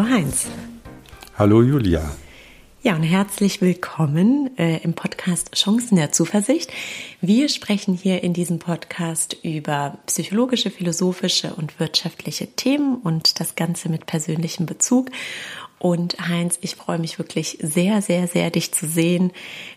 [0.00, 0.46] Hallo Heinz.
[1.36, 2.10] Hallo Julia.
[2.80, 6.72] Ja, und herzlich willkommen äh, im Podcast Chancen der Zuversicht.
[7.20, 13.90] Wir sprechen hier in diesem Podcast über psychologische, philosophische und wirtschaftliche Themen und das Ganze
[13.90, 15.10] mit persönlichem Bezug.
[15.78, 19.32] Und Heinz, ich freue mich wirklich sehr, sehr, sehr, dich zu sehen.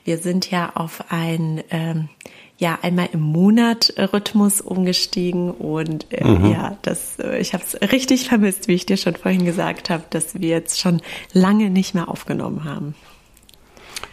[0.06, 2.08] Wir sind ja auf ein ähm,
[2.64, 6.52] ja einmal im Monat Rhythmus umgestiegen und äh, mhm.
[6.52, 10.04] ja, das äh, ich habe es richtig vermisst, wie ich dir schon vorhin gesagt habe,
[10.10, 11.02] dass wir jetzt schon
[11.34, 12.96] lange nicht mehr aufgenommen haben.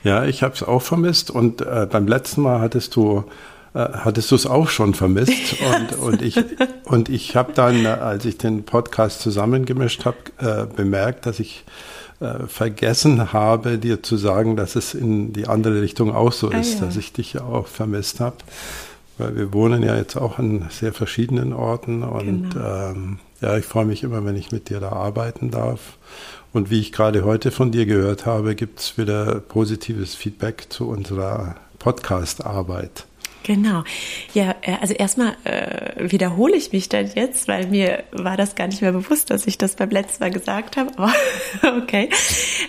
[0.03, 3.25] Ja, ich habe es auch vermisst und äh, beim letzten Mal hattest du
[3.73, 6.37] äh, hattest du es auch schon vermisst und, und ich
[6.85, 11.65] und ich habe dann, äh, als ich den Podcast zusammengemischt habe, äh, bemerkt, dass ich
[12.21, 16.59] äh, vergessen habe, dir zu sagen, dass es in die andere Richtung auch so ah,
[16.59, 16.87] ist, ja.
[16.87, 18.37] dass ich dich ja auch vermisst habe.
[19.19, 22.91] Weil wir wohnen ja jetzt auch an sehr verschiedenen Orten und genau.
[22.91, 25.97] ähm, ja, ich freue mich immer, wenn ich mit dir da arbeiten darf.
[26.53, 30.89] Und wie ich gerade heute von dir gehört habe, gibt es wieder positives Feedback zu
[30.89, 33.07] unserer Podcast-Arbeit.
[33.43, 33.85] Genau.
[34.35, 38.67] Ja, äh, also erstmal äh, wiederhole ich mich dann jetzt, weil mir war das gar
[38.67, 40.91] nicht mehr bewusst, dass ich das beim letzten Mal gesagt habe.
[40.97, 41.13] Aber
[41.79, 42.11] okay.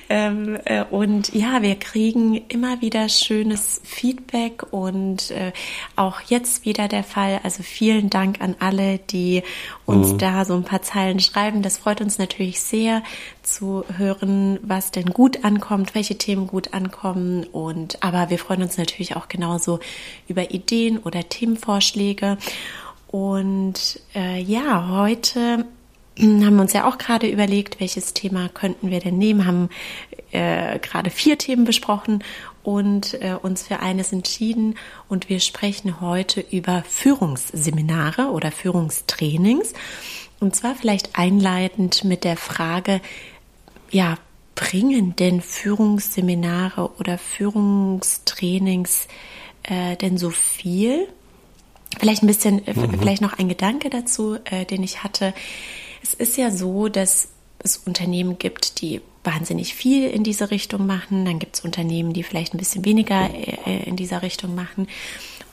[0.10, 5.52] Ähm, äh, und ja, wir kriegen immer wieder schönes Feedback und äh,
[5.96, 7.42] auch jetzt wieder der Fall.
[7.44, 9.44] Also vielen Dank an alle, die
[9.86, 10.18] uns mhm.
[10.20, 11.62] da so ein paar Zeilen schreiben.
[11.62, 13.04] Das freut uns natürlich sehr
[13.44, 17.44] zu hören, was denn gut ankommt, welche Themen gut ankommen.
[17.44, 19.80] Und aber wir freuen uns natürlich auch genauso
[20.28, 22.38] über Ideen oder Themenvorschläge.
[23.08, 25.66] Und äh, ja, heute
[26.18, 29.70] haben wir uns ja auch gerade überlegt, welches Thema könnten wir denn nehmen, haben
[30.32, 32.24] äh, gerade vier Themen besprochen
[32.64, 34.76] und äh, uns für eines entschieden.
[35.10, 39.74] Und wir sprechen heute über Führungsseminare oder Führungstrainings.
[40.40, 43.02] Und zwar vielleicht einleitend mit der Frage,
[43.92, 44.18] ja,
[44.56, 49.08] bringen denn Führungsseminare oder Führungstrainings
[49.64, 51.08] äh, denn so viel?
[52.00, 53.00] Vielleicht ein bisschen, äh, mhm.
[53.00, 55.34] vielleicht noch ein Gedanke dazu, äh, den ich hatte.
[56.04, 57.30] Es ist ja so, dass
[57.60, 61.26] es Unternehmen gibt, die wahnsinnig viel in diese Richtung machen.
[61.26, 64.88] Dann gibt es Unternehmen, die vielleicht ein bisschen weniger äh, in dieser Richtung machen.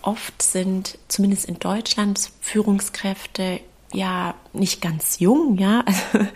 [0.00, 3.60] Oft sind, zumindest in Deutschland, Führungskräfte
[3.92, 5.84] ja nicht ganz jung, ja.
[6.12, 6.28] Also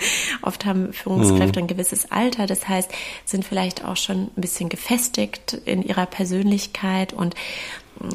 [0.42, 1.64] oft haben Führungskräfte mhm.
[1.64, 2.90] ein gewisses Alter, das heißt,
[3.24, 7.34] sind vielleicht auch schon ein bisschen gefestigt in ihrer Persönlichkeit und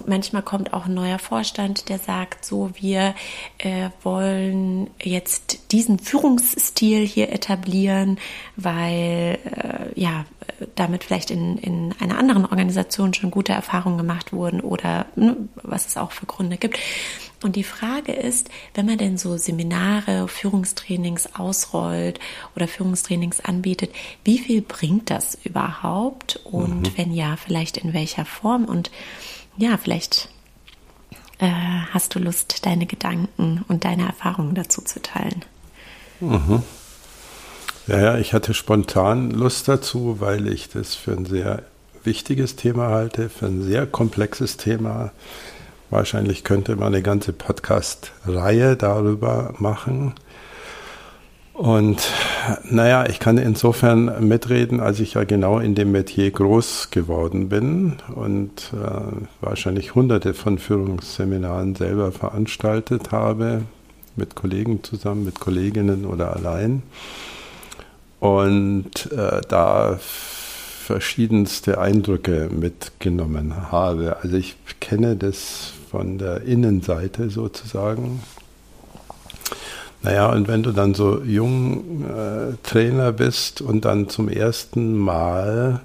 [0.05, 3.15] manchmal kommt auch ein neuer Vorstand, der sagt, so wir
[3.59, 8.17] äh, wollen jetzt diesen Führungsstil hier etablieren,
[8.55, 10.25] weil äh, ja
[10.75, 15.87] damit vielleicht in, in einer anderen Organisation schon gute Erfahrungen gemacht wurden oder ne, was
[15.87, 16.79] es auch für Gründe gibt.
[17.43, 22.19] Und die Frage ist, wenn man denn so Seminare, Führungstrainings ausrollt
[22.55, 23.91] oder Führungstrainings anbietet,
[24.23, 26.39] wie viel bringt das überhaupt?
[26.43, 26.97] Und mhm.
[26.97, 28.65] wenn ja, vielleicht in welcher Form?
[28.65, 28.89] Und
[29.57, 30.29] ja, vielleicht
[31.39, 31.49] äh,
[31.91, 35.45] hast du Lust, deine Gedanken und deine Erfahrungen dazu zu teilen.
[36.19, 36.63] Mhm.
[37.87, 41.63] Ja, ja, ich hatte spontan Lust dazu, weil ich das für ein sehr
[42.03, 45.11] wichtiges Thema halte, für ein sehr komplexes Thema.
[45.89, 50.13] Wahrscheinlich könnte man eine ganze Podcast-Reihe darüber machen.
[51.53, 52.11] Und
[52.69, 57.93] naja, ich kann insofern mitreden, als ich ja genau in dem Metier groß geworden bin
[58.13, 63.63] und äh, wahrscheinlich hunderte von Führungsseminaren selber veranstaltet habe,
[64.15, 66.83] mit Kollegen zusammen, mit Kolleginnen oder allein.
[68.19, 74.17] Und äh, da verschiedenste Eindrücke mitgenommen habe.
[74.21, 78.21] Also ich kenne das von der Innenseite sozusagen
[80.03, 85.81] naja, und wenn du dann so jung äh, Trainer bist und dann zum ersten Mal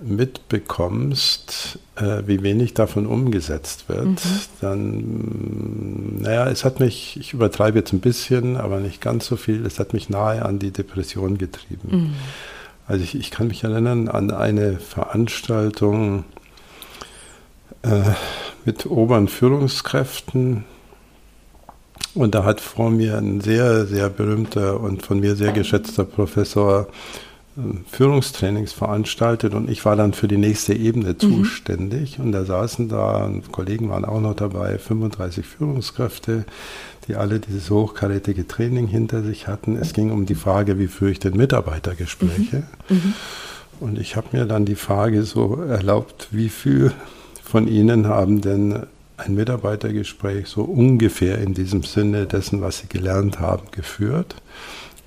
[0.00, 4.18] mitbekommst, äh, wie wenig davon umgesetzt wird, mhm.
[4.60, 9.64] dann, naja, es hat mich, ich übertreibe jetzt ein bisschen, aber nicht ganz so viel,
[9.64, 11.88] es hat mich nahe an die Depression getrieben.
[11.88, 12.14] Mhm.
[12.88, 16.24] Also ich, ich, kann mich erinnern an eine Veranstaltung
[17.82, 18.02] äh,
[18.66, 20.64] mit oberen Führungskräften,
[22.16, 26.88] und da hat vor mir ein sehr, sehr berühmter und von mir sehr geschätzter Professor
[27.58, 31.18] ähm, Führungstrainings veranstaltet und ich war dann für die nächste Ebene mhm.
[31.18, 32.18] zuständig.
[32.18, 36.46] Und da saßen da, Kollegen waren auch noch dabei, 35 Führungskräfte,
[37.06, 39.76] die alle dieses hochkarätige Training hinter sich hatten.
[39.76, 42.64] Es ging um die Frage, wie führe ich denn Mitarbeitergespräche?
[42.88, 42.96] Mhm.
[42.96, 43.14] Mhm.
[43.78, 46.92] Und ich habe mir dann die Frage so erlaubt, wie viel
[47.46, 53.38] von Ihnen haben denn ein Mitarbeitergespräch so ungefähr in diesem Sinne dessen, was Sie gelernt
[53.40, 54.34] haben, geführt.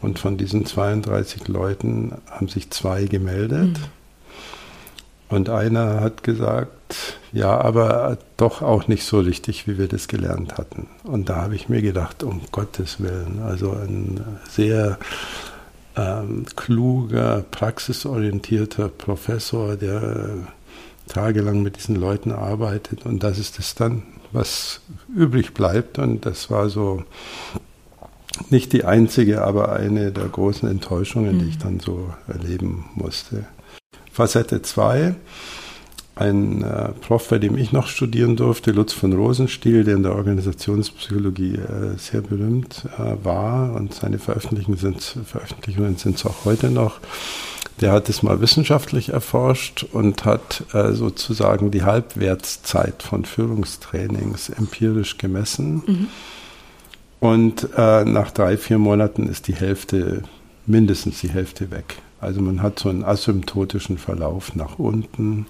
[0.02, 3.78] Und von diesen 32 Leuten haben sich zwei gemeldet.
[3.78, 5.36] Mhm.
[5.36, 10.58] Und einer hat gesagt, ja, aber doch auch nicht so richtig, wie wir das gelernt
[10.58, 10.88] hatten.
[11.04, 14.98] Und da habe ich mir gedacht, um Gottes Willen, also ein sehr
[15.96, 20.48] ähm, kluger, praxisorientierter Professor, der
[21.10, 23.06] tagelang mit diesen Leuten arbeitet.
[23.06, 24.80] Und das ist es dann, was
[25.14, 26.00] übrig bleibt.
[26.00, 27.04] Und das war so
[28.50, 31.40] nicht die einzige, aber eine der großen Enttäuschungen, mhm.
[31.40, 31.64] die ich mhm.
[31.64, 33.46] dann so erleben musste.
[34.12, 35.16] Facette 2.
[36.16, 40.16] Ein äh, Prof, bei dem ich noch studieren durfte, Lutz von Rosenstiel, der in der
[40.16, 46.72] Organisationspsychologie äh, sehr berühmt äh, war und seine Veröffentlichungen sind, Veröffentlichungen sind es auch heute
[46.72, 47.00] noch.
[47.82, 55.18] Der hat es mal wissenschaftlich erforscht und hat äh, sozusagen die Halbwertszeit von Führungstrainings empirisch
[55.18, 55.84] gemessen.
[55.86, 56.08] Mhm.
[57.20, 60.24] Und äh, nach drei, vier Monaten ist die Hälfte,
[60.66, 61.98] mindestens die Hälfte weg.
[62.22, 65.46] Also man hat so einen asymptotischen Verlauf nach unten.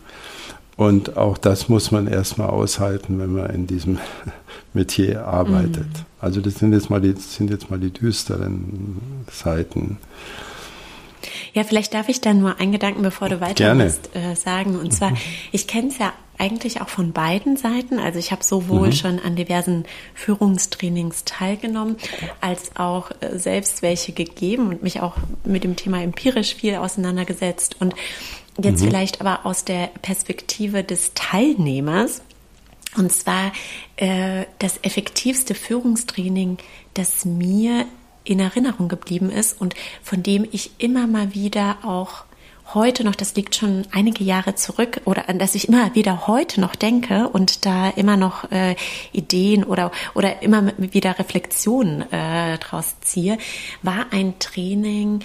[0.77, 3.99] Und auch das muss man erstmal aushalten, wenn man in diesem
[4.73, 5.87] Metier arbeitet.
[5.87, 6.05] Mhm.
[6.21, 9.97] Also das sind jetzt mal die, sind jetzt mal die düsteren Seiten.
[11.53, 14.77] Ja, vielleicht darf ich dann nur einen Gedanken, bevor du weitermachst, äh, sagen.
[14.77, 15.17] Und zwar, mhm.
[15.51, 17.99] ich kenne es ja eigentlich auch von beiden Seiten.
[17.99, 18.93] Also ich habe sowohl mhm.
[18.93, 19.85] schon an diversen
[20.15, 21.97] Führungstrainings teilgenommen,
[22.41, 27.75] als auch äh, selbst welche gegeben und mich auch mit dem Thema empirisch viel auseinandergesetzt.
[27.79, 27.93] Und
[28.61, 28.87] jetzt mhm.
[28.87, 32.21] vielleicht aber aus der Perspektive des Teilnehmers.
[32.95, 33.51] Und zwar
[33.97, 36.57] äh, das effektivste Führungstraining,
[36.93, 37.85] das mir
[38.29, 42.25] in Erinnerung geblieben ist und von dem ich immer mal wieder auch
[42.73, 46.61] heute noch, das liegt schon einige Jahre zurück, oder an das ich immer wieder heute
[46.61, 48.75] noch denke und da immer noch äh,
[49.11, 53.37] Ideen oder, oder immer wieder Reflexionen äh, draus ziehe,
[53.81, 55.21] war ein Training,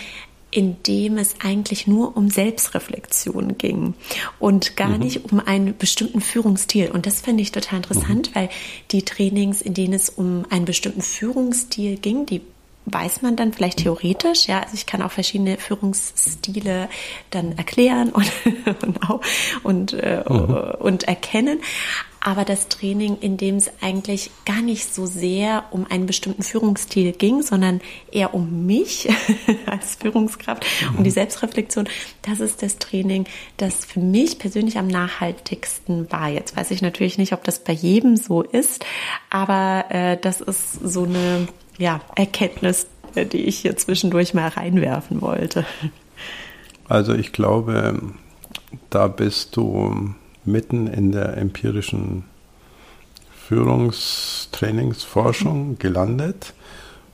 [0.51, 3.95] in dem es eigentlich nur um Selbstreflexion ging
[4.39, 5.01] und gar mhm.
[5.01, 6.91] nicht um einen bestimmten Führungsstil.
[6.93, 8.35] Und das finde ich total interessant, mhm.
[8.37, 8.49] weil
[8.93, 12.41] die Trainings, in denen es um einen bestimmten Führungsstil ging, die
[12.87, 16.89] weiß man dann vielleicht theoretisch, ja, also ich kann auch verschiedene Führungsstile
[17.31, 18.31] dann erklären und,
[18.83, 19.01] und,
[19.63, 20.75] und, äh, mhm.
[20.79, 21.61] und erkennen.
[22.27, 27.13] Aber das Training, in dem es eigentlich gar nicht so sehr um einen bestimmten Führungsstil
[27.13, 29.11] ging, sondern eher um mich
[29.67, 30.99] als Führungskraft, mhm.
[30.99, 31.87] um die Selbstreflexion,
[32.23, 33.27] das ist das Training,
[33.59, 36.31] das für mich persönlich am nachhaltigsten war.
[36.31, 38.87] Jetzt weiß ich natürlich nicht, ob das bei jedem so ist,
[39.29, 41.47] aber äh, das ist so eine
[41.79, 45.65] ja, Erkenntnis, die ich hier zwischendurch mal reinwerfen wollte.
[46.89, 48.01] Also ich glaube,
[48.91, 52.25] da bist du mitten in der empirischen
[53.49, 56.55] Führungstrainingsforschung gelandet,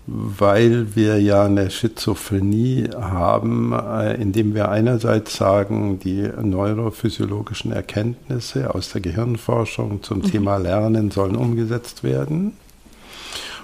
[0.06, 8.90] weil wir ja eine Schizophrenie haben, äh, indem wir einerseits sagen, die neurophysiologischen Erkenntnisse aus
[8.90, 10.24] der Gehirnforschung zum mhm.
[10.24, 12.54] Thema Lernen sollen umgesetzt werden.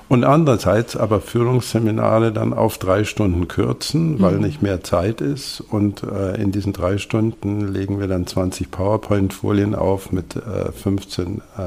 [0.09, 4.43] Und andererseits aber Führungsseminare dann auf drei Stunden kürzen, weil mhm.
[4.43, 5.61] nicht mehr Zeit ist.
[5.61, 11.39] Und äh, in diesen drei Stunden legen wir dann 20 PowerPoint-Folien auf mit äh, 15
[11.57, 11.61] äh,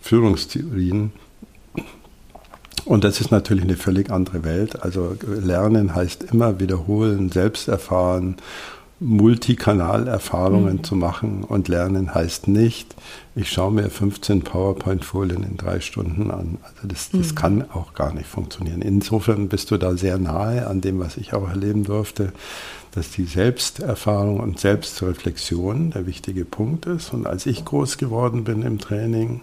[0.00, 1.12] Führungstheorien.
[2.84, 4.82] Und das ist natürlich eine völlig andere Welt.
[4.82, 8.36] Also Lernen heißt immer wiederholen, selbst erfahren
[9.00, 10.84] Multikanalerfahrungen mhm.
[10.84, 12.96] zu machen und lernen heißt nicht,
[13.36, 16.58] ich schaue mir 15 PowerPoint-Folien in drei Stunden an.
[16.64, 17.34] Also das, das mhm.
[17.36, 18.82] kann auch gar nicht funktionieren.
[18.82, 22.32] Insofern bist du da sehr nahe an dem, was ich auch erleben durfte,
[22.92, 27.12] dass die Selbsterfahrung und Selbstreflexion der wichtige Punkt ist.
[27.12, 29.42] Und als ich groß geworden bin im Training,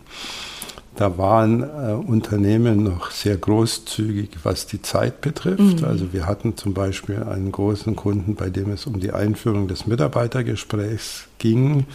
[0.96, 5.82] da waren äh, Unternehmen noch sehr großzügig, was die Zeit betrifft.
[5.82, 5.86] Mhm.
[5.86, 9.86] Also wir hatten zum Beispiel einen großen Kunden, bei dem es um die Einführung des
[9.88, 11.86] Mitarbeitergesprächs ging.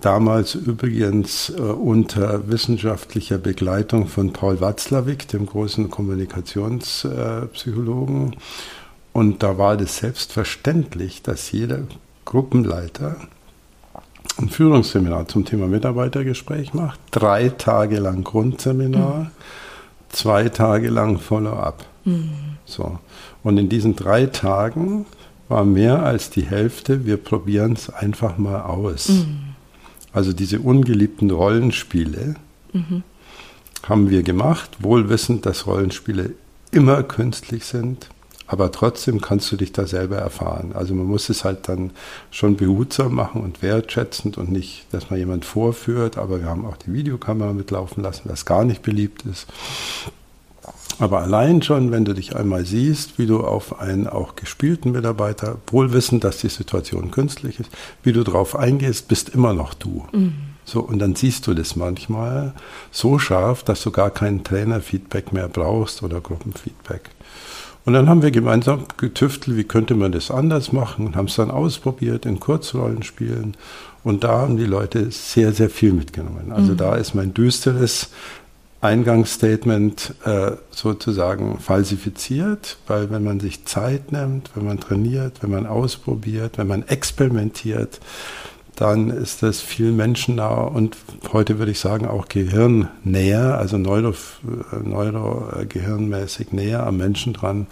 [0.00, 8.34] Damals übrigens äh, unter wissenschaftlicher Begleitung von Paul Watzlawick, dem großen Kommunikationspsychologen.
[9.12, 11.82] Und da war es selbstverständlich, dass jeder
[12.24, 13.16] Gruppenleiter
[14.42, 19.30] ein Führungsseminar zum Thema Mitarbeitergespräch macht, drei Tage lang Grundseminar, mhm.
[20.10, 21.84] zwei Tage lang Follow-up.
[22.04, 22.30] Mhm.
[22.64, 22.98] So.
[23.42, 25.06] Und in diesen drei Tagen
[25.48, 29.08] war mehr als die Hälfte, wir probieren es einfach mal aus.
[29.08, 29.38] Mhm.
[30.12, 32.34] Also diese ungeliebten Rollenspiele
[33.88, 36.34] haben wir gemacht, wohl wissend, dass Rollenspiele
[36.70, 38.08] immer künstlich sind,
[38.52, 40.72] aber trotzdem kannst du dich da selber erfahren.
[40.74, 41.90] Also man muss es halt dann
[42.30, 46.76] schon behutsam machen und wertschätzend und nicht, dass man jemand vorführt, aber wir haben auch
[46.76, 49.46] die Videokamera mitlaufen lassen, was gar nicht beliebt ist.
[50.98, 55.56] Aber allein schon, wenn du dich einmal siehst, wie du auf einen auch gespielten Mitarbeiter,
[55.68, 57.70] wohl wissend, dass die Situation künstlich ist,
[58.02, 60.04] wie du drauf eingehst, bist immer noch du.
[60.12, 60.34] Mhm.
[60.66, 62.52] So, und dann siehst du das manchmal
[62.90, 67.08] so scharf, dass du gar kein Trainerfeedback mehr brauchst oder Gruppenfeedback.
[67.84, 71.34] Und dann haben wir gemeinsam getüftelt, wie könnte man das anders machen und haben es
[71.34, 73.56] dann ausprobiert in Kurzrollenspielen.
[74.04, 76.52] Und da haben die Leute sehr, sehr viel mitgenommen.
[76.52, 76.76] Also mhm.
[76.76, 78.10] da ist mein düsteres
[78.80, 85.66] Eingangsstatement äh, sozusagen falsifiziert, weil wenn man sich Zeit nimmt, wenn man trainiert, wenn man
[85.66, 88.00] ausprobiert, wenn man experimentiert,
[88.82, 90.96] dann ist das viel menschennah und
[91.32, 94.12] heute würde ich sagen auch gehirnnäher, also neuro,
[94.82, 97.68] neuro gehirnmäßig näher am Menschen dran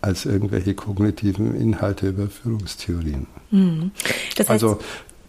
[0.00, 3.26] als irgendwelche kognitiven Inhalte über Führungstheorien.
[3.50, 3.90] Mhm.
[4.36, 4.78] Das heißt, also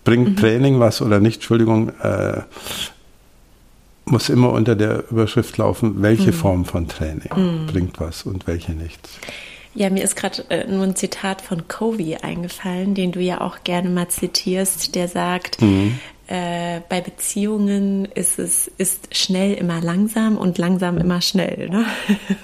[0.06, 0.36] bringt mhm.
[0.38, 2.44] Training was oder nicht, Entschuldigung, äh,
[4.06, 6.34] muss immer unter der Überschrift laufen, welche mhm.
[6.34, 7.66] Form von Training mhm.
[7.68, 9.02] bringt was und welche nicht.
[9.80, 13.64] Ja, mir ist gerade äh, nur ein Zitat von Covey eingefallen, den du ja auch
[13.64, 15.98] gerne mal zitierst, der sagt, mhm.
[16.28, 21.70] äh, bei Beziehungen ist es ist schnell immer langsam und langsam immer schnell.
[21.70, 21.86] Ne?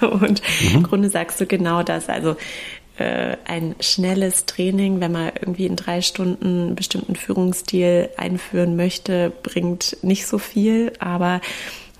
[0.00, 0.76] Und mhm.
[0.76, 2.08] im Grunde sagst du genau das.
[2.08, 2.36] Also
[2.96, 9.30] äh, ein schnelles Training, wenn man irgendwie in drei Stunden einen bestimmten Führungsstil einführen möchte,
[9.42, 11.42] bringt nicht so viel, aber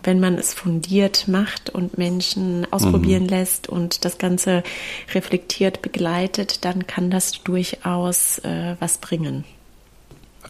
[0.07, 3.29] wenn man es fundiert macht und Menschen ausprobieren mhm.
[3.29, 4.63] lässt und das Ganze
[5.13, 9.45] reflektiert begleitet, dann kann das durchaus äh, was bringen.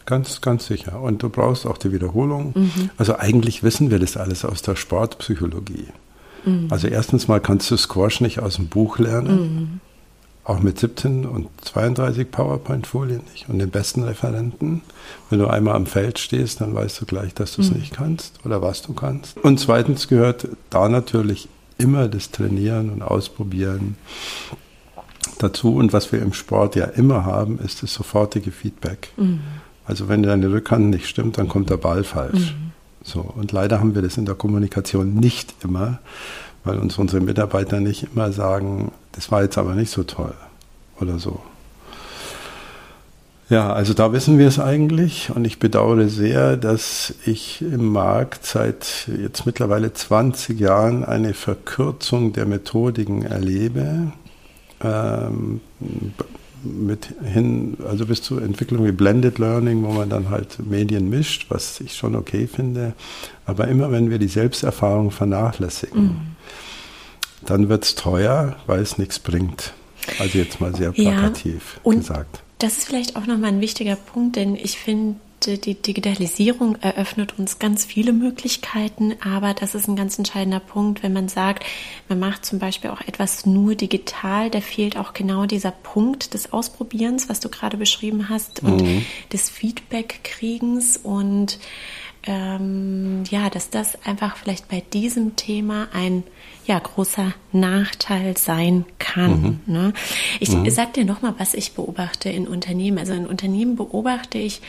[0.05, 1.01] Ganz, ganz sicher.
[1.01, 2.53] Und du brauchst auch die Wiederholung.
[2.55, 2.89] Mhm.
[2.97, 5.87] Also eigentlich wissen wir das alles aus der Sportpsychologie.
[6.45, 6.67] Mhm.
[6.69, 9.81] Also erstens mal kannst du Squash nicht aus dem Buch lernen.
[10.47, 14.81] Auch mit 17 und 32 PowerPoint-Folien nicht und den besten Referenten.
[15.29, 17.79] Wenn du einmal am Feld stehst, dann weißt du gleich, dass du es mhm.
[17.79, 19.37] nicht kannst oder was du kannst.
[19.39, 23.97] Und zweitens gehört da natürlich immer das Trainieren und Ausprobieren
[25.39, 25.75] dazu.
[25.75, 29.09] Und was wir im Sport ja immer haben, ist das sofortige Feedback.
[29.17, 29.41] Mhm.
[29.83, 32.53] Also wenn deine Rückhand nicht stimmt, dann kommt der Ball falsch.
[32.53, 32.71] Mhm.
[33.03, 35.99] So, und leider haben wir das in der Kommunikation nicht immer
[36.67, 40.33] weil uns unsere Mitarbeiter nicht immer sagen, das war jetzt aber nicht so toll
[40.99, 41.39] oder so.
[43.49, 48.45] Ja, also da wissen wir es eigentlich und ich bedauere sehr, dass ich im Markt
[48.45, 54.11] seit jetzt mittlerweile 20 Jahren eine Verkürzung der Methodiken erlebe.
[54.83, 55.61] Ähm,
[56.63, 61.47] mit hin, also bis zur Entwicklung wie Blended Learning, wo man dann halt Medien mischt,
[61.49, 62.93] was ich schon okay finde.
[63.45, 66.37] Aber immer wenn wir die Selbsterfahrung vernachlässigen, mhm
[67.45, 69.73] dann wird es teuer, weil es nichts bringt.
[70.19, 72.41] Also jetzt mal sehr plakativ ja, gesagt.
[72.59, 77.59] Das ist vielleicht auch nochmal ein wichtiger Punkt, denn ich finde, die Digitalisierung eröffnet uns
[77.59, 81.63] ganz viele Möglichkeiten, aber das ist ein ganz entscheidender Punkt, wenn man sagt,
[82.09, 86.53] man macht zum Beispiel auch etwas nur digital, da fehlt auch genau dieser Punkt des
[86.53, 89.05] Ausprobierens, was du gerade beschrieben hast, und mhm.
[89.31, 91.59] des Feedback-Kriegens und
[92.23, 96.23] ähm, ja, dass das einfach vielleicht bei diesem Thema ein
[96.65, 99.61] ja, großer Nachteil sein kann.
[99.65, 99.73] Mhm.
[99.73, 99.93] Ne?
[100.41, 100.69] Ich mhm.
[100.69, 102.97] sag dir nochmal, was ich beobachte in Unternehmen.
[102.97, 104.61] Also in Unternehmen beobachte ich,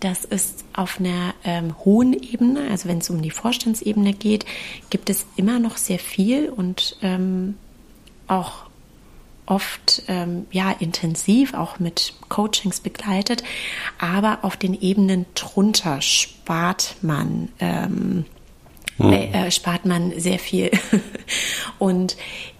[0.00, 4.44] dass es auf einer ähm, hohen Ebene, also wenn es um die Vorstandsebene geht,
[4.90, 7.56] gibt es immer noch sehr viel und ähm,
[8.26, 8.66] auch
[9.46, 13.42] oft ähm, ja intensiv auch mit Coachings begleitet,
[13.98, 18.24] aber auf den Ebenen drunter spart man ähm,
[18.98, 19.12] hm.
[19.12, 20.70] äh, spart man sehr viel.
[21.78, 22.16] Und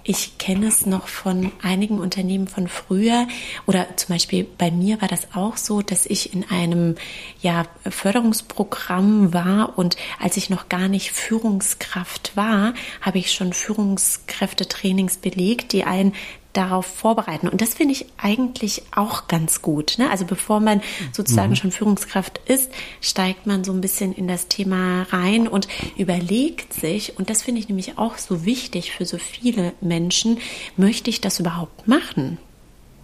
[0.08, 3.26] ich kenne es noch von einigen Unternehmen von früher.
[3.66, 6.94] Oder zum Beispiel bei mir war das auch so, dass ich in einem
[7.42, 9.76] ja, Förderungsprogramm war.
[9.76, 16.14] Und als ich noch gar nicht Führungskraft war, habe ich schon Führungskräftetrainings belegt, die einen
[16.56, 17.48] darauf vorbereiten.
[17.48, 19.96] Und das finde ich eigentlich auch ganz gut.
[19.98, 20.10] Ne?
[20.10, 20.80] Also bevor man
[21.12, 21.56] sozusagen mhm.
[21.56, 22.70] schon Führungskraft ist,
[23.00, 27.60] steigt man so ein bisschen in das Thema rein und überlegt sich, und das finde
[27.60, 30.38] ich nämlich auch so wichtig für so viele Menschen,
[30.76, 32.38] möchte ich das überhaupt machen?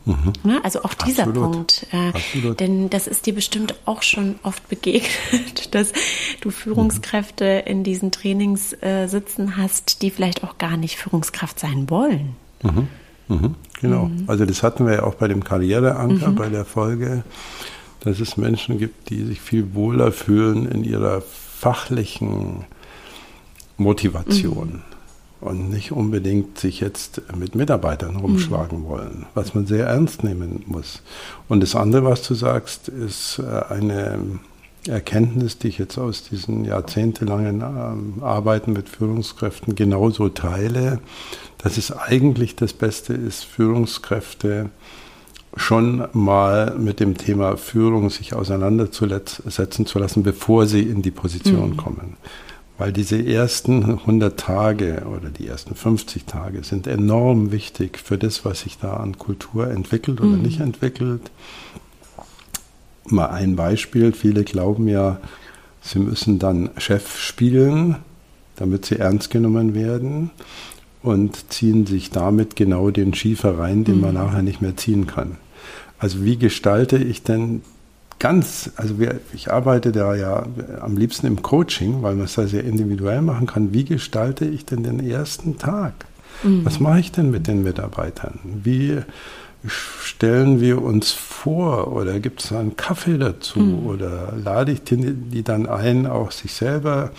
[0.04, 0.32] Mhm.
[0.42, 0.60] Ne?
[0.64, 1.52] Also auch dieser Absolut.
[1.52, 1.86] Punkt.
[1.92, 5.92] Äh, denn das ist dir bestimmt auch schon oft begegnet, dass
[6.40, 11.88] du Führungskräfte in diesen Trainings äh, sitzen hast, die vielleicht auch gar nicht Führungskraft sein
[11.90, 12.36] wollen.
[12.62, 12.88] Mhm.
[13.32, 14.04] Mhm, genau.
[14.06, 14.24] Mhm.
[14.26, 16.34] Also das hatten wir ja auch bei dem Karriereanker, mhm.
[16.34, 17.24] bei der Folge,
[18.00, 22.64] dass es Menschen gibt, die sich viel wohler fühlen in ihrer fachlichen
[23.76, 24.82] Motivation
[25.40, 25.48] mhm.
[25.48, 28.88] und nicht unbedingt sich jetzt mit Mitarbeitern rumschlagen mhm.
[28.88, 31.02] wollen, was man sehr ernst nehmen muss.
[31.48, 34.18] Und das andere, was du sagst, ist äh, eine
[34.88, 41.00] Erkenntnis, die ich jetzt aus diesen jahrzehntelangen ähm, Arbeiten mit Führungskräften genauso teile,
[41.58, 44.70] dass es eigentlich das Beste ist, Führungskräfte
[45.56, 51.70] schon mal mit dem Thema Führung sich auseinandersetzen zu lassen, bevor sie in die Position
[51.70, 51.76] mhm.
[51.76, 52.16] kommen.
[52.78, 58.44] Weil diese ersten 100 Tage oder die ersten 50 Tage sind enorm wichtig für das,
[58.44, 60.42] was sich da an Kultur entwickelt oder mhm.
[60.42, 61.30] nicht entwickelt.
[63.12, 64.12] Mal ein Beispiel.
[64.12, 65.18] Viele glauben ja,
[65.80, 67.96] sie müssen dann Chef spielen,
[68.56, 70.30] damit sie ernst genommen werden
[71.02, 74.00] und ziehen sich damit genau den Schiefer rein, den mhm.
[74.00, 75.36] man nachher nicht mehr ziehen kann.
[75.98, 77.62] Also wie gestalte ich denn
[78.18, 80.46] ganz, also wir, ich arbeite da ja
[80.80, 83.72] am liebsten im Coaching, weil man es da sehr individuell machen kann.
[83.72, 85.92] Wie gestalte ich denn den ersten Tag?
[86.44, 86.64] Mhm.
[86.64, 88.38] Was mache ich denn mit den Mitarbeitern?
[88.44, 88.98] Wie
[89.66, 93.86] stellen wir uns vor oder gibt es einen Kaffee dazu mhm.
[93.86, 97.10] oder lade ich die, die, dann ein, auch sich selber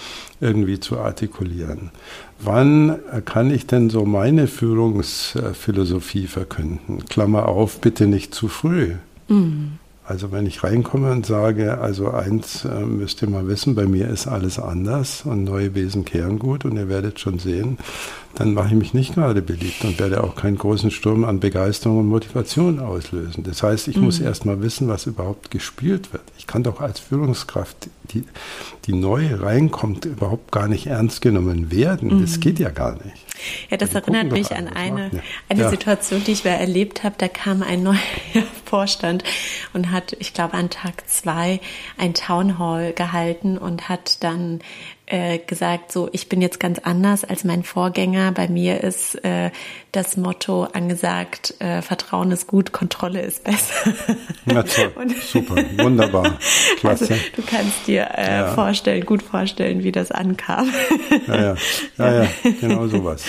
[0.41, 1.91] irgendwie zu artikulieren?
[2.39, 7.05] Wann kann ich denn so meine Führungsphilosophie verkünden?
[7.05, 8.95] Klammer auf, bitte nicht zu früh.
[9.29, 9.79] Mhm.
[10.05, 14.09] Also wenn ich reinkomme und sage, also eins äh, müsst ihr mal wissen, bei mir
[14.09, 17.77] ist alles anders und neue Wesen kehren gut und ihr werdet schon sehen,
[18.35, 21.99] dann mache ich mich nicht gerade beliebt und werde auch keinen großen Sturm an Begeisterung
[21.99, 23.43] und Motivation auslösen.
[23.43, 24.05] Das heißt, ich mhm.
[24.05, 26.23] muss erst mal wissen, was überhaupt gespielt wird.
[26.37, 28.23] Ich kann doch als Führungskraft, die,
[28.85, 32.15] die neu reinkommt, überhaupt gar nicht ernst genommen werden.
[32.15, 32.21] Mhm.
[32.21, 33.23] Das geht ja gar nicht.
[33.69, 35.11] Ja, das erinnert mich an eine,
[35.49, 35.69] eine ja.
[35.69, 37.15] Situation, die ich mal erlebt habe.
[37.17, 37.97] Da kam ein neuer
[38.65, 39.23] Vorstand
[39.73, 41.59] und hat, ich glaube, an Tag zwei
[41.97, 44.59] ein Town Hall gehalten und hat dann
[45.13, 48.31] äh, gesagt, so ich bin jetzt ganz anders als mein Vorgänger.
[48.31, 49.51] Bei mir ist äh,
[49.91, 53.93] das Motto angesagt, äh, Vertrauen ist gut, Kontrolle ist besser.
[54.47, 54.91] Ja, toll.
[55.21, 56.39] super, wunderbar,
[56.79, 57.13] klasse.
[57.13, 58.47] Also, du kannst dir äh, ja.
[58.53, 60.73] vorstellen, gut vorstellen, wie das ankam.
[61.27, 61.55] Ja, ja,
[61.99, 62.29] ja, ja
[62.59, 63.23] genau sowas.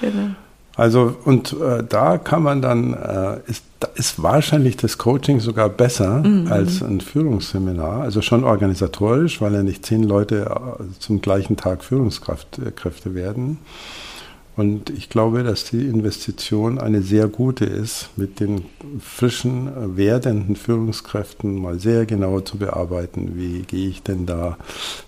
[0.00, 0.34] Genau.
[0.78, 3.64] Also und äh, da kann man dann, äh, ist,
[3.96, 6.46] ist wahrscheinlich das Coaching sogar besser mhm.
[6.52, 8.02] als ein Führungsseminar.
[8.02, 13.58] Also schon organisatorisch, weil ja nicht zehn Leute äh, zum gleichen Tag Führungskräfte werden.
[14.58, 18.64] Und ich glaube, dass die Investition eine sehr gute ist, mit den
[18.98, 24.58] frischen, äh, werdenden Führungskräften mal sehr genau zu bearbeiten, wie gehe ich denn da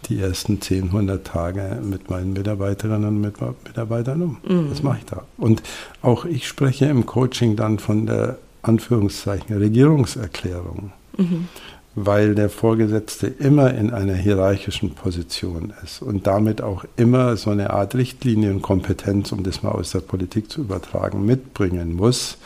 [0.09, 4.37] die ersten 10, 100 Tage mit meinen Mitarbeiterinnen und Mitarbeitern um.
[4.49, 4.71] Mhm.
[4.71, 5.25] Was mache ich da?
[5.37, 5.65] Und
[6.01, 10.93] auch ich spreche im Coaching dann von der Anführungszeichen Regierungserklärung.
[11.19, 11.49] Mhm
[11.95, 17.71] weil der Vorgesetzte immer in einer hierarchischen Position ist und damit auch immer so eine
[17.71, 22.39] Art Richtlinienkompetenz, um das mal aus der Politik zu übertragen, mitbringen muss.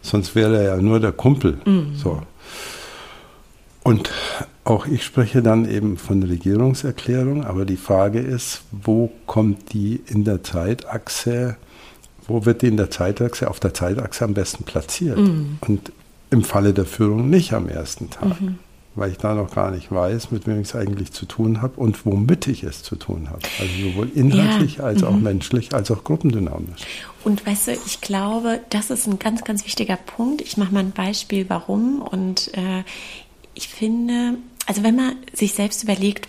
[0.00, 1.58] Sonst wäre er ja nur der Kumpel.
[1.66, 1.94] Mhm.
[1.94, 2.22] So.
[3.82, 4.10] Und
[4.64, 10.24] auch ich spreche dann eben von Regierungserklärung, aber die Frage ist, wo kommt die in
[10.24, 11.56] der Zeitachse,
[12.26, 15.18] wo wird die in der Zeitachse, auf der Zeitachse am besten platziert?
[15.18, 15.58] Mhm.
[15.60, 15.92] Und
[16.30, 18.40] im Falle der Führung nicht am ersten Tag.
[18.40, 18.58] Mhm
[18.96, 21.78] weil ich da noch gar nicht weiß, mit wem ich es eigentlich zu tun habe
[21.78, 23.42] und womit ich es zu tun habe.
[23.60, 24.84] Also sowohl inhaltlich ja.
[24.84, 25.22] als auch mhm.
[25.22, 26.82] menschlich, als auch gruppendynamisch.
[27.22, 30.40] Und weißt du, ich glaube, das ist ein ganz, ganz wichtiger Punkt.
[30.40, 32.00] Ich mache mal ein Beispiel, warum.
[32.00, 32.82] Und äh,
[33.54, 36.28] ich finde, also wenn man sich selbst überlegt,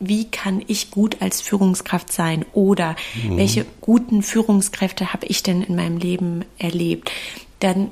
[0.00, 3.36] wie kann ich gut als Führungskraft sein oder mhm.
[3.36, 7.12] welche guten Führungskräfte habe ich denn in meinem Leben erlebt,
[7.60, 7.90] dann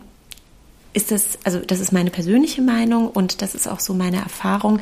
[0.93, 4.81] ist das, also das ist meine persönliche Meinung und das ist auch so meine Erfahrung,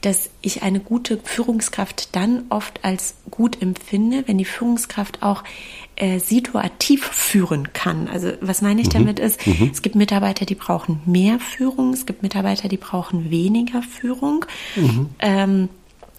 [0.00, 5.44] dass ich eine gute Führungskraft dann oft als gut empfinde, wenn die Führungskraft auch
[5.96, 8.08] äh, situativ führen kann.
[8.08, 8.92] Also was meine ich mhm.
[8.92, 9.70] damit ist, mhm.
[9.72, 14.46] es gibt Mitarbeiter, die brauchen mehr Führung, es gibt Mitarbeiter, die brauchen weniger Führung.
[14.76, 15.10] Mhm.
[15.18, 15.68] Ähm,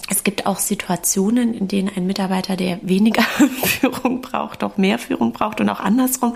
[0.10, 3.22] es gibt auch Situationen, in denen ein Mitarbeiter, der weniger
[3.64, 6.36] Führung braucht, auch mehr Führung braucht und auch andersrum.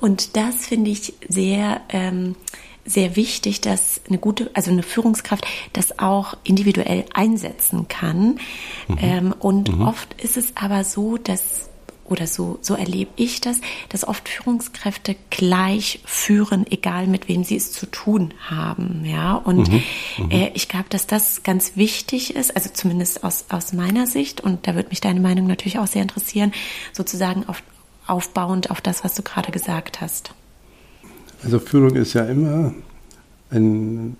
[0.00, 2.36] Und das finde ich sehr, ähm,
[2.84, 8.38] sehr wichtig, dass eine gute, also eine Führungskraft das auch individuell einsetzen kann.
[8.88, 8.98] Mhm.
[9.00, 9.82] Ähm, und mhm.
[9.82, 11.70] oft ist es aber so, dass
[12.10, 17.56] oder so, so erlebe ich das, dass oft Führungskräfte gleich führen, egal mit wem sie
[17.56, 19.04] es zu tun haben.
[19.04, 19.82] Ja, und mhm,
[20.18, 20.30] mhm.
[20.30, 24.66] äh, ich glaube, dass das ganz wichtig ist, also zumindest aus, aus meiner Sicht, und
[24.66, 26.52] da würde mich deine Meinung natürlich auch sehr interessieren,
[26.92, 27.62] sozusagen auf,
[28.10, 30.34] aufbauend auf das, was du gerade gesagt hast.
[31.42, 32.74] Also Führung ist ja immer
[33.50, 34.16] ein,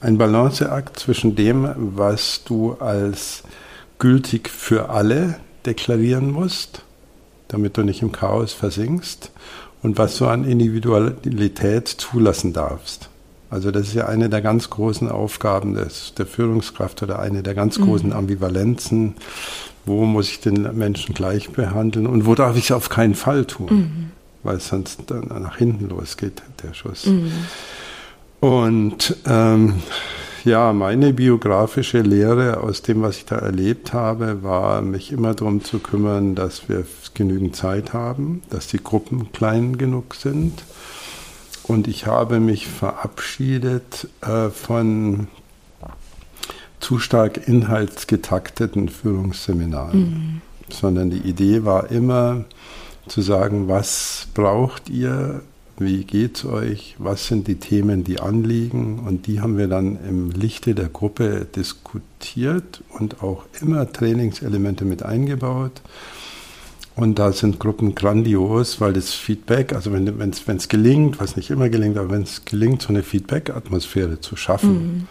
[0.00, 3.44] ein Balanceakt zwischen dem, was du als
[3.98, 6.82] gültig für alle deklarieren musst,
[7.48, 9.30] damit du nicht im Chaos versinkst,
[9.82, 13.10] und was du an Individualität zulassen darfst.
[13.50, 17.54] Also das ist ja eine der ganz großen Aufgaben des, der Führungskraft oder eine der
[17.54, 18.16] ganz großen mhm.
[18.16, 19.14] Ambivalenzen.
[19.86, 23.44] Wo muss ich den Menschen gleich behandeln und wo darf ich es auf keinen Fall
[23.44, 24.10] tun, mhm.
[24.42, 27.06] weil es sonst dann nach hinten losgeht, der Schuss.
[27.06, 27.32] Mhm.
[28.40, 29.74] Und ähm,
[30.44, 35.64] ja, meine biografische Lehre aus dem, was ich da erlebt habe, war, mich immer darum
[35.64, 40.62] zu kümmern, dass wir genügend Zeit haben, dass die Gruppen klein genug sind.
[41.62, 45.28] Und ich habe mich verabschiedet äh, von
[46.84, 50.40] zu stark inhaltsgetakteten Führungsseminaren, mhm.
[50.68, 52.44] sondern die Idee war immer
[53.08, 55.40] zu sagen, was braucht ihr,
[55.78, 60.30] wie geht's euch, was sind die Themen, die anliegen und die haben wir dann im
[60.32, 65.80] Lichte der Gruppe diskutiert und auch immer Trainingselemente mit eingebaut.
[66.96, 71.70] Und da sind Gruppen grandios, weil das Feedback, also wenn es gelingt, was nicht immer
[71.70, 75.08] gelingt, aber wenn es gelingt, so eine Feedback-Atmosphäre zu schaffen, mhm.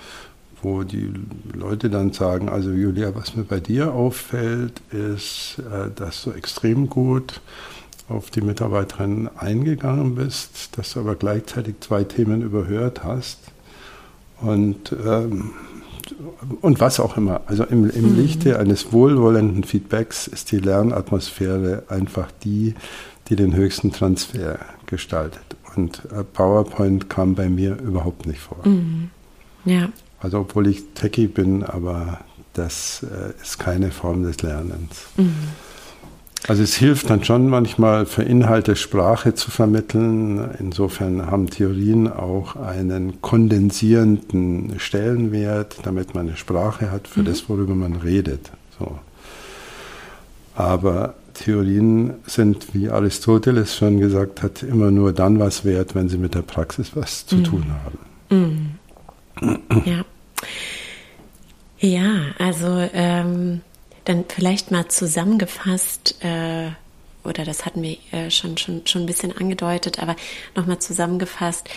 [0.63, 1.13] Wo die
[1.53, 6.89] Leute dann sagen, also Julia, was mir bei dir auffällt, ist, äh, dass du extrem
[6.89, 7.41] gut
[8.09, 13.39] auf die Mitarbeiterin eingegangen bist, dass du aber gleichzeitig zwei Themen überhört hast.
[14.41, 15.51] Und ähm,
[16.61, 17.41] und was auch immer.
[17.45, 18.17] Also im, im mhm.
[18.17, 22.75] Lichte eines wohlwollenden Feedbacks ist die Lernatmosphäre einfach die,
[23.29, 25.55] die den höchsten Transfer gestaltet.
[25.75, 28.59] Und äh, PowerPoint kam bei mir überhaupt nicht vor.
[28.67, 29.09] Mhm.
[29.65, 29.89] Ja.
[30.23, 32.19] Also obwohl ich Techie bin, aber
[32.53, 35.07] das äh, ist keine Form des Lernens.
[35.17, 35.33] Mhm.
[36.47, 40.49] Also es hilft dann schon manchmal für Inhalte Sprache zu vermitteln.
[40.59, 47.25] Insofern haben Theorien auch einen kondensierenden Stellenwert, damit man eine Sprache hat für mhm.
[47.25, 48.51] das, worüber man redet.
[48.77, 48.97] So.
[50.55, 56.17] Aber Theorien sind, wie Aristoteles schon gesagt hat, immer nur dann was wert, wenn sie
[56.17, 57.43] mit der Praxis was zu mhm.
[57.43, 58.77] tun haben.
[59.41, 59.83] Mhm.
[59.85, 60.05] Ja.
[61.79, 63.61] Ja, also ähm
[64.05, 66.71] dann vielleicht mal zusammengefasst, äh,
[67.23, 70.15] oder das hatten wir äh, schon, schon, schon ein bisschen angedeutet, aber
[70.55, 71.69] nochmal zusammengefasst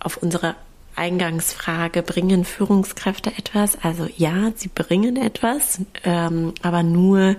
[0.00, 0.56] auf unsere
[0.94, 3.78] Eingangsfrage, bringen Führungskräfte etwas?
[3.82, 7.36] Also ja, sie bringen etwas, ähm, aber nur,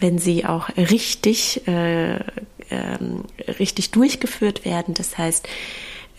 [0.00, 2.14] wenn sie auch richtig, äh,
[2.70, 3.24] ähm,
[3.60, 4.94] richtig durchgeführt werden.
[4.94, 5.46] Das heißt,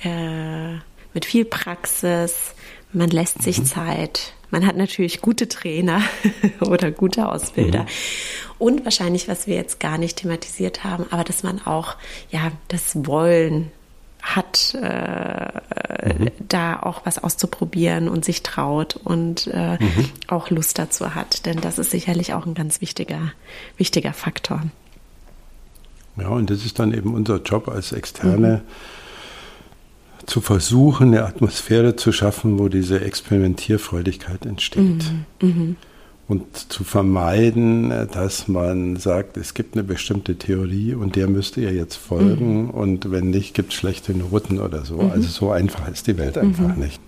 [0.04, 0.74] äh,
[1.14, 2.54] mit viel Praxis,
[2.94, 3.66] man lässt sich mhm.
[3.66, 6.02] Zeit, man hat natürlich gute Trainer
[6.62, 7.84] oder gute Ausbilder.
[7.84, 7.88] Mhm.
[8.60, 11.96] Und wahrscheinlich, was wir jetzt gar nicht thematisiert haben, aber dass man auch
[12.32, 13.72] ja das Wollen
[14.22, 16.32] hat, äh, mhm.
[16.48, 20.10] da auch was auszuprobieren und sich traut und äh, mhm.
[20.28, 21.46] auch Lust dazu hat.
[21.46, 23.34] Denn das ist sicherlich auch ein ganz wichtiger,
[23.78, 24.62] wichtiger Faktor.
[26.16, 28.62] Ja, und das ist dann eben unser Job als Externe.
[30.26, 35.04] Zu versuchen, eine Atmosphäre zu schaffen, wo diese Experimentierfreudigkeit entsteht.
[35.42, 35.48] Mhm.
[35.48, 35.76] Mhm.
[36.28, 41.74] Und zu vermeiden, dass man sagt, es gibt eine bestimmte Theorie und der müsst ihr
[41.74, 42.70] jetzt folgen mhm.
[42.70, 44.96] und wenn nicht, gibt es schlechte Noten oder so.
[45.02, 45.12] Mhm.
[45.12, 46.84] Also so einfach ist die Welt einfach mhm.
[46.84, 47.02] nicht.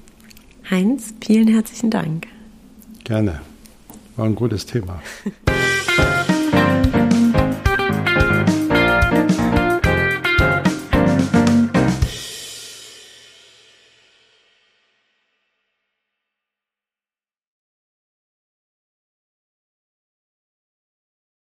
[0.70, 2.28] Heinz, vielen herzlichen Dank.
[3.06, 3.40] Gerne.
[4.18, 5.02] War ein gutes Thema.